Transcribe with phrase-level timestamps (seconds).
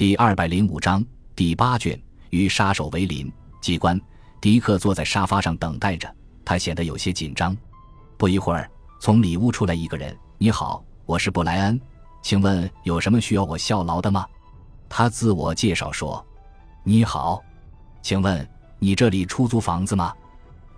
[0.00, 1.04] 第二百零五章
[1.36, 2.00] 第八卷
[2.30, 3.30] 与杀手为邻。
[3.60, 4.00] 机关。
[4.40, 6.10] 迪克坐在沙发上等待着，
[6.42, 7.54] 他显得有些紧张。
[8.16, 8.66] 不一会儿，
[8.98, 11.78] 从里屋出来一个人：“你好，我是布莱恩，
[12.22, 14.26] 请问有什么需要我效劳的吗？”
[14.88, 16.26] 他自我介绍说
[16.82, 17.44] ：“你好，
[18.00, 18.48] 请问
[18.78, 20.14] 你这里出租房子吗？”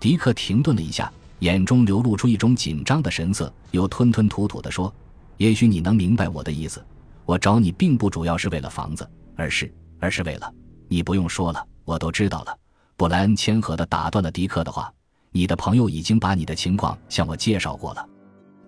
[0.01, 1.09] 迪克停顿了一下，
[1.39, 4.93] 眼中流露出一种紧张的神色，又吞吞吐吐地说
[5.39, 6.85] ：“也许你能明白我的意思。”
[7.25, 10.53] 我找你并不主要是为了房子，而是而是为了……
[10.89, 12.55] 你不用说了，我都知道了。
[12.95, 14.93] 布莱恩谦和地打断了迪克的话
[15.31, 18.07] ：“你的朋友已经把你的情况向我介绍过了。”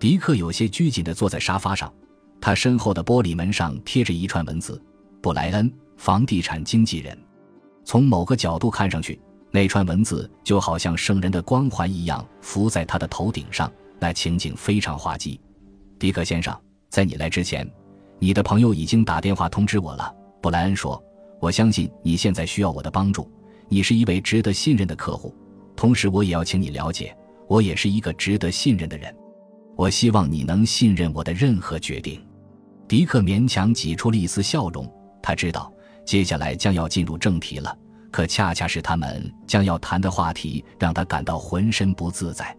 [0.00, 1.92] 迪克有些拘谨地坐在沙发上，
[2.40, 4.82] 他身后的玻璃门上贴着一串文字
[5.22, 7.16] ：“布莱恩，房地产经纪人。”
[7.84, 9.20] 从某个角度看上去，
[9.52, 15.40] 那串文字就好像圣人的光环一样浮在他的头顶上，那情景非常滑稽。
[15.98, 16.54] 迪克先生，
[16.90, 17.70] 在你来之前。
[18.18, 21.02] 你的朋友已经打电话通知我了，布莱恩说
[21.38, 23.30] ：“我相信你现在需要我的帮助。
[23.68, 25.34] 你是一位值得信任的客户，
[25.76, 27.14] 同时我也要请你了解，
[27.46, 29.14] 我也是一个值得信任的人。
[29.76, 32.24] 我希望你能信任我的任何决定。”
[32.88, 34.90] 迪克勉强挤出了一丝笑容，
[35.22, 35.70] 他知道
[36.04, 37.76] 接下来将要进入正题了，
[38.10, 42.56] 可恰恰是他们将要谈的话题让他感到浑身不自在。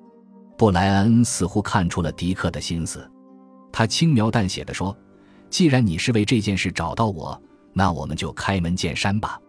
[0.57, 3.09] 布莱恩似乎看出了迪克的心思，
[3.71, 4.95] 他轻描淡写的说。
[5.49, 7.41] 既然你是为这件事找到我，
[7.73, 9.39] 那我们就开门见山吧。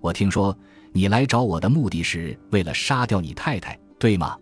[0.00, 0.56] 我听说
[0.92, 4.36] 你来找我的目的是为了杀掉你太太，对吗？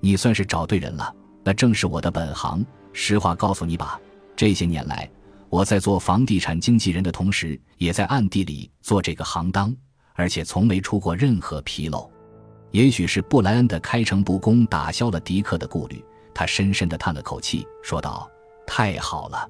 [0.00, 2.64] 你算是找对人了，那正是我的本行。
[2.92, 4.00] 实话告诉你吧，
[4.34, 5.08] 这些年来
[5.48, 9.74] 我在做房地产经纪人的同时，也在暗地里做这个行当，
[10.14, 12.10] 而且从没出过任何纰漏。
[12.72, 18.30] 也许是布莱恩的开诚布公打消了迪克的顾虑，他深深地叹了口气，说道
[18.66, 19.48] ：“太好了。”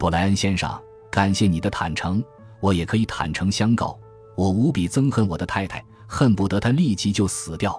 [0.00, 2.24] 布莱恩先生，感谢你的坦诚，
[2.60, 4.00] 我也可以坦诚相告，
[4.34, 7.78] 我无比憎恨我的太太，恨不得她立即就死掉。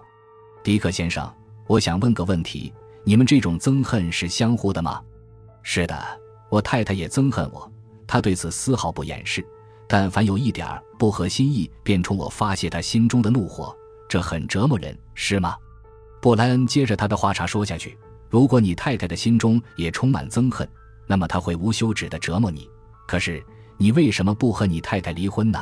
[0.62, 1.28] 迪克先生，
[1.66, 2.72] 我想问个问题：
[3.04, 5.02] 你们这种憎恨是相互的吗？
[5.64, 6.00] 是的，
[6.52, 7.68] 我太太也憎恨我，
[8.06, 9.44] 她对此丝毫不掩饰。
[9.88, 13.76] 但凡有一点不合心意，便冲我发泄她心中的怒火，
[14.08, 15.56] 这很折磨人，是吗？
[16.22, 17.98] 布莱恩接着他的话茬说下去：
[18.30, 20.70] 如果你太太的心中也充满憎恨。
[21.12, 22.70] 那么他会无休止的折磨你，
[23.06, 23.46] 可是
[23.76, 25.62] 你为什么不和你太太离婚呢？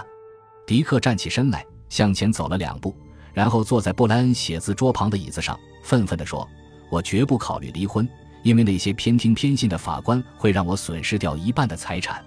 [0.68, 2.96] 迪克站起身来，向前走了两步，
[3.34, 6.48] 然后坐在布莱恩写字桌旁的椅子上，愤愤地说
[6.92, 8.08] ：“我绝不考虑离婚，
[8.44, 12.24] 因为那些偏听偏信的法官会让我损失掉一半的财产，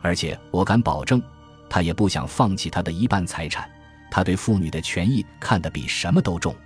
[0.00, 1.22] 而且我敢保证，
[1.68, 3.70] 他也不想放弃他的一半财产。
[4.10, 6.56] 他对妇女的权益看得比什么都重。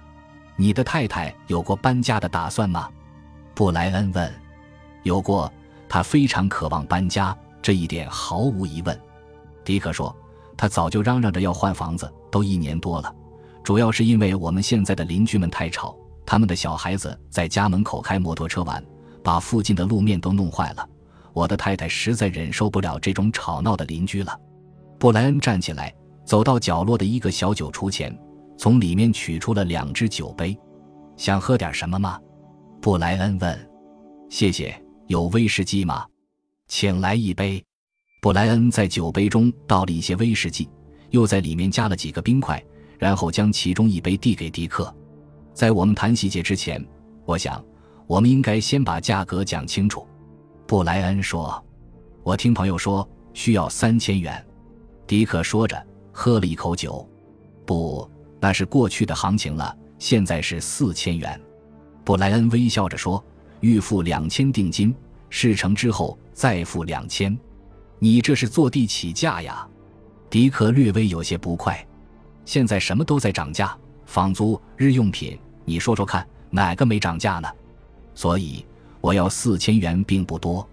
[0.54, 2.88] 你的太太有过搬家的打算吗？”
[3.52, 4.32] 布莱恩问。
[5.02, 5.52] “有过。”
[5.88, 9.00] 他非常渴望搬家，这一点毫无疑问。
[9.64, 10.14] 迪克说
[10.56, 13.14] ：“他早就嚷嚷着要换房子，都一年多了。
[13.64, 18.84] 主要是因为我们现在的邻居们太吵，他们的小孩子在家门口开摩托车玩，
[19.22, 20.88] 把附近的路面都弄坏了。
[21.32, 24.38] 我的太太实在忍受不了这种吵闹的邻居了。”
[24.98, 25.94] 布莱恩站起来，
[26.24, 28.16] 走到角落的一个小酒橱前，
[28.56, 30.58] 从里面取出了两只酒杯。
[31.16, 32.18] “想喝点什么吗？”
[32.80, 33.70] 布莱恩问。
[34.30, 34.74] “谢谢。”
[35.08, 36.06] 有威士忌吗？
[36.68, 37.64] 请来一杯。
[38.20, 40.68] 布莱恩在酒杯中倒了一些威士忌，
[41.10, 42.62] 又在里面加了几个冰块，
[42.98, 44.94] 然后将其中一杯递给迪克。
[45.54, 46.86] 在我们谈细节之前，
[47.24, 47.64] 我想
[48.06, 50.06] 我们应该先把价格讲清楚。
[50.66, 51.64] 布莱恩说
[52.22, 54.46] ：“我听朋友说需要三千元。”
[55.08, 55.82] 迪克说着
[56.12, 57.08] 喝了一口酒。
[57.64, 58.06] “不，
[58.40, 61.40] 那是过去的行情了，现在是四千元。”
[62.04, 63.24] 布莱恩微笑着说。
[63.60, 64.94] 预付两千定金，
[65.30, 67.36] 事成之后再付两千。
[67.98, 69.66] 你这是坐地起价呀？
[70.30, 71.84] 迪克略微有些不快。
[72.44, 73.76] 现在什么都在涨价，
[74.06, 77.48] 房租、日用品，你说说看，哪个没涨价呢？
[78.14, 78.64] 所以
[79.00, 80.66] 我要四千元并不多。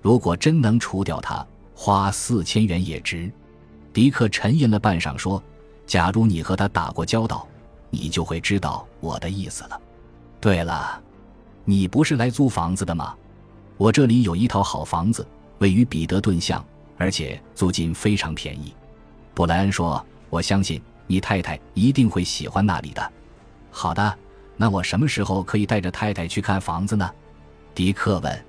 [0.00, 3.30] 如果真能除掉它，花四千元也值。
[3.92, 5.42] 迪克沉吟了半晌，说
[5.86, 7.46] ：“假如你和他打过交道，
[7.90, 9.80] 你就会知道我的意思了。
[10.40, 11.00] 对了。”
[11.64, 13.14] 你不是来租房子的吗？
[13.76, 15.26] 我这里有一套好房子，
[15.58, 16.64] 位于彼得顿巷，
[16.96, 18.74] 而且租金非常便宜。
[19.34, 23.12] 布莱恩说：“我相信你太太一定会喜欢那里的。”
[23.70, 24.18] 好的，
[24.56, 27.10] 那我什么时候可以带着太太去看房子呢？
[27.74, 28.44] 迪克问。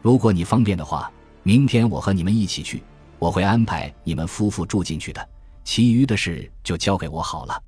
[0.00, 1.10] 如果你方便的话，
[1.42, 2.82] 明天我和你们一起去，
[3.18, 5.28] 我会安排你们夫妇住进去的，
[5.64, 7.62] 其余的事就交给我好了。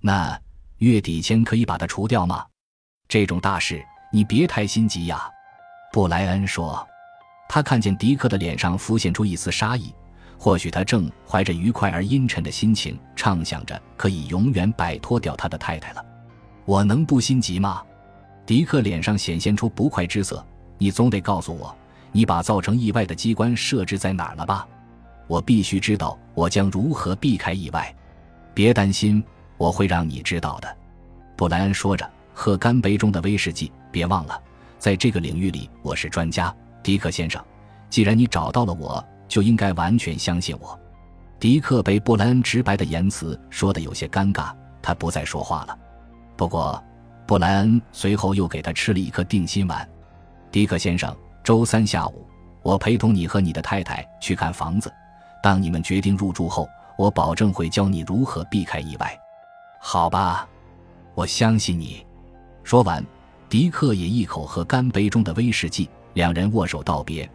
[0.00, 0.38] 那
[0.78, 2.44] 月底前可以把它除掉吗？
[3.08, 3.82] 这种大事。
[4.12, 5.30] 你别太心急呀，
[5.92, 6.86] 布莱恩说。
[7.48, 9.94] 他看见迪克的脸上浮现出一丝杀意，
[10.36, 16.04] 或许他正怀着愉快而阴沉的心情，畅想着可以永远摆脱掉他的太太了。
[16.64, 17.82] 我能不心急吗？
[18.44, 20.44] 迪克脸上显现出不快之色。
[20.76, 21.76] 你总得告诉我，
[22.10, 24.66] 你把造成意外的机关设置在哪儿了吧？
[25.28, 27.94] 我必须知道，我将如何避开意外。
[28.54, 29.22] 别担心，
[29.56, 30.76] 我会让你知道的。
[31.36, 32.08] 布莱恩说着，
[32.40, 33.70] 喝干杯中的威士忌。
[33.92, 34.42] 别忘了，
[34.78, 37.44] 在这个领域里，我是专家，迪克先生。
[37.90, 39.04] 既然你找到了我。
[39.30, 40.76] 就应该完全相信我。
[41.38, 44.52] 迪克被布莱恩直白的言辞说得有些尴尬，
[44.82, 45.78] 他不再说话了。
[46.36, 46.82] 不过，
[47.28, 49.88] 布莱恩随后又给他吃了一颗定心丸。
[50.50, 52.26] 迪克先生，周三下午，
[52.62, 54.92] 我陪同你和你的太太去看房子。
[55.40, 59.16] 当你们决定入住后，我保证会教你如何避开意外。
[59.80, 60.48] 好吧，
[61.14, 62.04] 我相信你。
[62.62, 63.04] 说完，
[63.48, 67.28] 迪克也一口喝干杯中的威士忌，两人握手道别。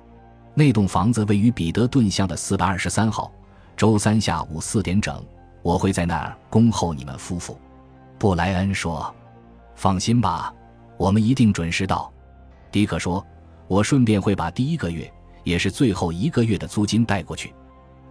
[0.53, 3.31] 那栋房子位于彼得顿巷的四百二十三号。
[3.75, 5.21] 周三下午四点整，
[5.61, 7.59] 我会在那儿恭候你们夫妇。”
[8.17, 9.13] 布莱恩说。
[9.75, 10.53] “放心吧，
[10.97, 12.09] 我们一定准时到。”
[12.71, 13.25] 迪克说。
[13.67, 15.11] “我顺便会把第一个月，
[15.43, 17.53] 也是最后一个月的租金带过去。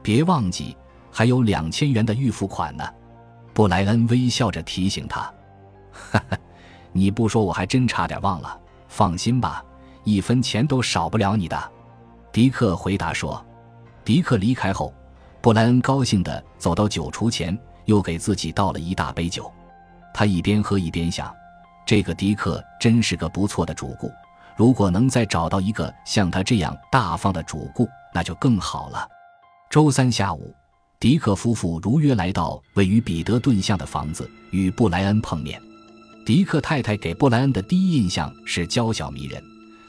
[0.02, 0.76] 别忘记，
[1.10, 2.84] 还有两千元的预付款呢。”
[3.54, 5.20] 布莱恩微笑着提醒他。
[5.92, 6.36] “哈哈，
[6.94, 8.58] 你不说我还真差点忘了。
[8.88, 9.62] 放心吧，
[10.04, 11.72] 一分钱都少不了你的。”
[12.32, 13.44] 迪克回答说
[14.04, 14.94] ：“迪克离开后，
[15.40, 19.52] 布莱恩高兴地走到酒橱前，又给自己倒了一大杯酒。
[20.12, 21.34] 他一边喝一边想：
[21.84, 24.10] 这个迪克真是个不错的主顾。
[24.56, 29.08] 如果能再找到一个像他这样大方的主顾，那就更好了。”
[29.68, 30.54] 周三下午，
[31.00, 35.60] 迪克夫妇如约来到位于彼得顿巷的房子，与布莱恩碰面。
[36.24, 39.42] 迪克太太给布莱恩的第一印象是娇小迷人。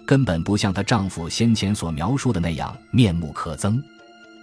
[0.06, 3.82] 根本不像她丈夫先前所描述的那样面目可憎。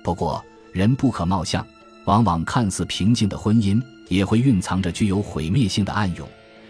[0.02, 0.42] 不过，
[0.72, 1.64] 人不可貌相，
[2.04, 6.26] 往往看似平静的婚姻也会蕴藏着具有毁灭性的暗涌，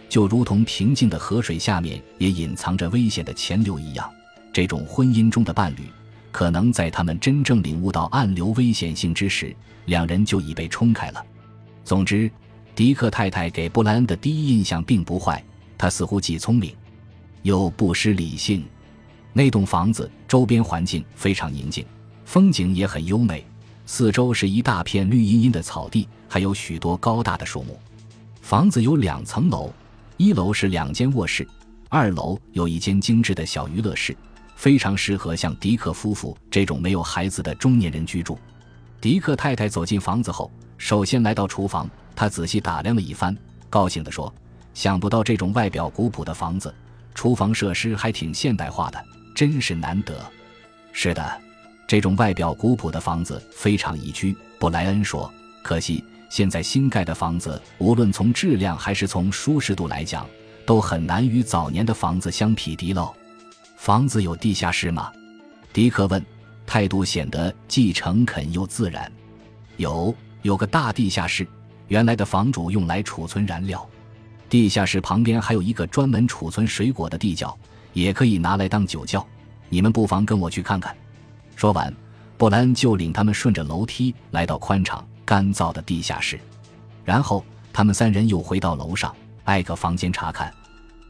[0.08, 4.10] 就如同平静的河水下面也隐藏着危险的潜流一样。
[4.52, 5.84] 这种婚姻中的伴侣，
[6.30, 11.24] 可能在他们真正领悟到暗流危险性之时，两人就已被冲开了。
[11.84, 12.30] 总之，
[12.74, 15.44] 迪克太太给布莱恩的第一印象并不坏，
[15.76, 16.74] 他似乎既聪明，
[17.42, 18.64] 又不失理性。
[19.34, 21.84] 那栋房子周边环境非常宁静，
[22.24, 23.44] 风景也很优美，
[23.84, 27.78] 四周是一大片绿茵茵的草地，还有许多高大的树木。
[28.40, 29.70] 房子有两层楼，
[30.16, 31.46] 一楼是两间卧室，
[31.90, 34.16] 二楼有一间精致的小娱乐室，
[34.56, 38.38] 非常适合像迪克夫妇这种没有孩子的中年人居住。
[38.98, 41.88] 迪克太太走进房子后，首先来到厨房，
[42.22, 43.36] 他仔细打量了一番，
[43.68, 44.32] 高兴地说
[44.74, 46.72] ：“想不到这种外表古朴的房子，
[47.16, 49.04] 厨房设施还挺现代化的。”
[49.34, 50.24] 真是难得。
[50.92, 51.40] 是的，
[51.84, 54.36] 这种外表古朴的房子非常宜居。
[54.60, 55.28] 布莱恩说
[55.64, 60.24] ：“可惜现在新盖的房子，无论从质量还是从舒适度来讲，
[60.64, 63.12] 都很难与早年的房子相匹敌喽。”
[63.76, 65.10] 房子有地下室吗？
[65.72, 66.24] 迪克问，
[66.68, 69.10] 态度显得既诚恳又自然。
[69.76, 71.44] 有，有个大地下室，
[71.92, 73.86] 原来的房主用来储存燃料。
[74.48, 77.54] 地下室旁边还有一个专门储存水果的地窖。
[77.92, 79.22] 也可以拿来当酒窖，
[79.68, 80.96] 你们不妨跟我去看看。
[81.54, 81.94] 说完，
[82.38, 86.40] 布兰就领他们顺着楼梯来到宽敞干燥的地下室，
[87.04, 87.44] 然后
[87.74, 90.50] 他们三人又回到楼上，挨个房间查看。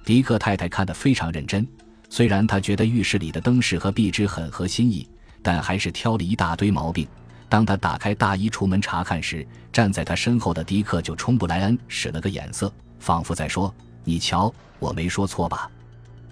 [0.05, 1.65] 迪克太太看得非常认真，
[2.11, 5.09] 虽然她觉得浴室里的灯饰和壁纸很合心意，
[5.41, 7.07] 但还是挑了一大堆毛病。
[7.53, 13.73] 当他打开大衣出门查看时，站在他身后的迪克就冲布莱恩使了个眼色，仿佛在说
[14.05, 15.71] ：“你瞧，我没说错吧？”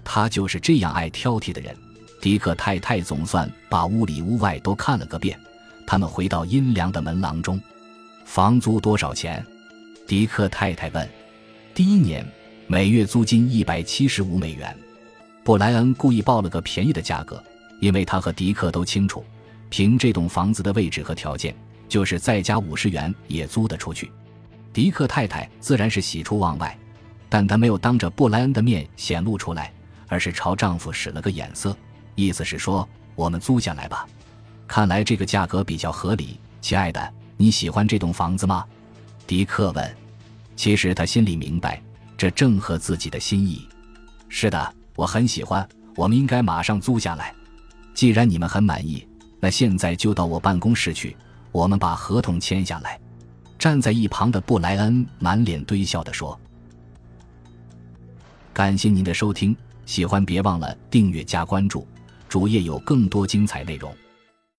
[0.03, 1.77] 他就是这样爱挑剔的人。
[2.19, 5.39] 迪克太太总算把屋里屋外都看了个遍。
[5.85, 7.61] 他们回到阴凉的门廊中。
[8.25, 9.45] 房租多少钱？
[10.07, 11.07] 迪克太太问。
[11.75, 12.25] 第一年
[12.65, 14.75] 每月租金一百七十五美元。
[15.43, 17.43] 布莱恩故意报了个便宜的价格，
[17.79, 19.23] 因为他和迪克都清楚，
[19.71, 21.55] 凭这栋房子的位置和条件，
[21.89, 24.11] 就是再加五十元也租得出去。
[24.71, 26.77] 迪克太太自然是喜出望外，
[27.27, 29.73] 但她没有当着布莱恩的面显露出来。
[30.11, 31.73] 而是朝丈夫使了个眼色，
[32.15, 32.85] 意思是说
[33.15, 34.05] 我们租下来吧。
[34.67, 38.65] 看来这个价格比较合理，亲爱的，你喜欢这栋房子吗？
[39.25, 39.97] 迪克问。
[40.57, 41.81] 其实他心里明白，
[42.17, 43.65] 这正合自己的心意。
[44.27, 45.65] 是的，我很喜欢。
[45.95, 47.33] 我们应该马上租下来。
[47.93, 49.07] 既然你们很满意，
[49.41, 51.17] 那现在就到我办公室去，
[51.51, 52.97] 我们把合同签下来。
[53.59, 56.39] 站在一旁的布莱恩满脸堆笑地说
[58.53, 59.53] ：“感谢您的收听。”
[59.85, 61.85] 喜欢别忘了订阅加关注，
[62.29, 63.93] 主页有更多精彩内容。